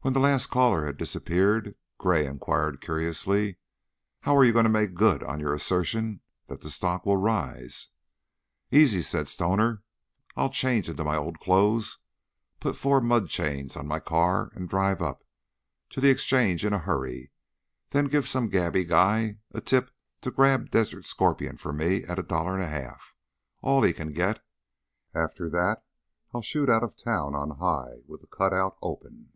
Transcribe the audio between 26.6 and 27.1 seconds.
out of